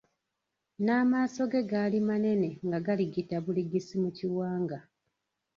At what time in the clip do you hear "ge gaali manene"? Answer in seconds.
1.51-2.49